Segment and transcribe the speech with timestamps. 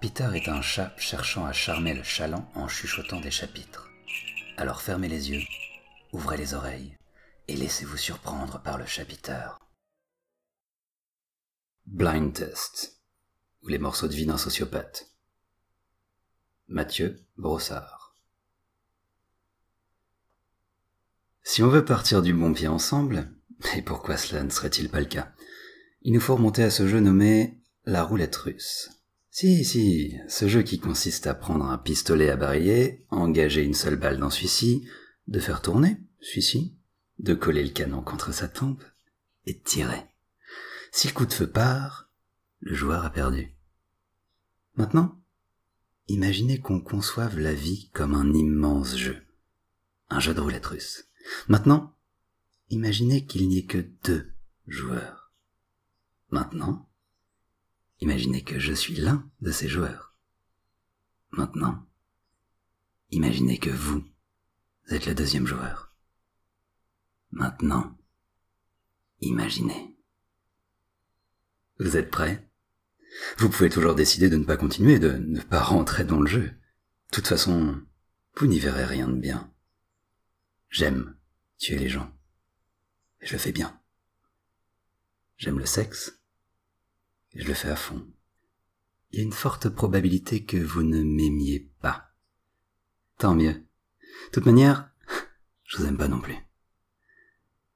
[0.00, 3.88] Peter est un chat cherchant à charmer le chaland en chuchotant des chapitres.
[4.56, 5.42] Alors fermez les yeux,
[6.12, 6.98] ouvrez les oreilles
[7.48, 9.58] et laissez-vous surprendre par le chapiteur.
[11.86, 13.00] Blind Test,
[13.62, 15.10] ou les morceaux de vie d'un sociopathe.
[16.68, 18.14] Mathieu Brossard.
[21.42, 23.30] Si on veut partir du bon pied ensemble,
[23.76, 25.33] et pourquoi cela ne serait-il pas le cas,
[26.04, 28.90] il nous faut remonter à ce jeu nommé la roulette russe.
[29.30, 33.96] Si, si, ce jeu qui consiste à prendre un pistolet à barillet, engager une seule
[33.96, 34.86] balle dans celui-ci,
[35.26, 36.76] de faire tourner celui-ci,
[37.18, 38.84] de coller le canon contre sa tempe,
[39.46, 40.04] et tirer.
[40.92, 42.10] Si le coup de feu part,
[42.60, 43.54] le joueur a perdu.
[44.76, 45.20] Maintenant,
[46.08, 49.16] imaginez qu'on conçoive la vie comme un immense jeu.
[50.10, 51.08] Un jeu de roulette russe.
[51.48, 51.94] Maintenant,
[52.68, 54.32] imaginez qu'il n'y ait que deux
[54.66, 55.23] joueurs.
[56.34, 56.90] Maintenant,
[58.00, 60.16] imaginez que je suis l'un de ces joueurs.
[61.30, 61.86] Maintenant,
[63.12, 64.04] imaginez que vous
[64.88, 65.94] êtes le deuxième joueur.
[67.30, 67.96] Maintenant,
[69.20, 69.96] imaginez.
[71.78, 72.50] Vous êtes prêts?
[73.38, 76.48] Vous pouvez toujours décider de ne pas continuer, de ne pas rentrer dans le jeu.
[76.48, 77.80] De toute façon,
[78.34, 79.54] vous n'y verrez rien de bien.
[80.68, 81.16] J'aime
[81.58, 82.12] tuer les gens.
[83.20, 83.80] Et je le fais bien.
[85.36, 86.18] J'aime le sexe.
[87.34, 88.06] Et je le fais à fond.
[89.10, 92.10] Il y a une forte probabilité que vous ne m'aimiez pas.
[93.18, 93.64] Tant mieux.
[94.32, 94.90] Toute manière,
[95.64, 96.36] je vous aime pas non plus.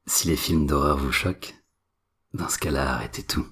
[0.06, 1.54] Si les films d'horreur vous choquent,
[2.34, 3.46] dans ce cas-là, arrêtez tout.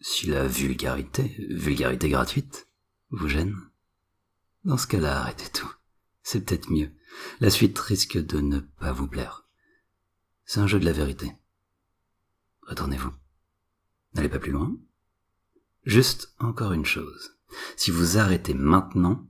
[0.00, 2.68] Si la vulgarité, vulgarité gratuite,
[3.10, 3.54] vous gêne,
[4.64, 5.70] dans ce cas-là, arrêtez tout.
[6.22, 6.92] C'est peut-être mieux.
[7.40, 9.46] La suite risque de ne pas vous plaire.
[10.44, 11.32] C'est un jeu de la vérité.
[12.62, 13.12] Retournez-vous.
[14.14, 14.76] N'allez pas plus loin.
[15.84, 17.36] Juste encore une chose.
[17.76, 19.26] Si vous arrêtez maintenant,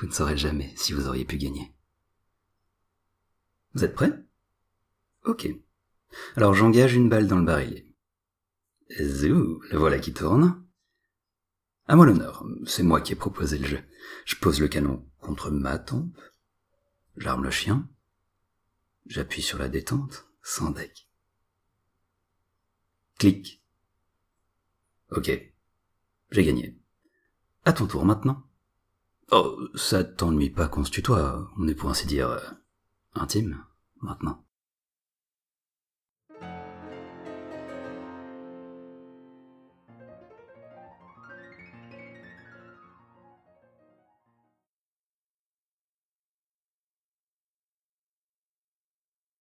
[0.00, 1.72] vous ne saurez jamais si vous auriez pu gagner.
[3.74, 4.12] Vous êtes prêts?
[5.24, 5.48] Ok.
[6.36, 7.86] Alors j'engage une balle dans le barillet.
[9.00, 10.62] Zou, le voilà qui tourne.
[11.86, 13.82] À moi l'honneur, c'est moi qui ai proposé le jeu.
[14.24, 16.18] Je pose le canon contre ma tempe,
[17.16, 17.88] j'arme le chien,
[19.06, 21.08] j'appuie sur la détente, sans deck.
[23.18, 23.61] Clic.
[25.16, 25.30] Ok.
[26.30, 26.78] J'ai gagné.
[27.64, 28.42] À ton tour maintenant.
[29.30, 32.40] Oh, ça t'ennuie pas qu'on se tutoie, on est pour ainsi dire euh,
[33.14, 33.64] intime
[34.00, 34.44] maintenant.